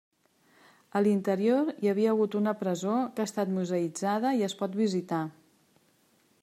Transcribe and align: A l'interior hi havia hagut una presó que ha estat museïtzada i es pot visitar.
A 0.99 1.01
l'interior 1.07 1.69
hi 1.83 1.91
havia 1.91 2.15
hagut 2.15 2.37
una 2.39 2.55
presó 2.63 2.95
que 3.19 3.25
ha 3.25 3.29
estat 3.31 3.53
museïtzada 3.59 4.35
i 4.41 4.45
es 4.51 4.57
pot 4.63 4.81
visitar. 4.83 5.23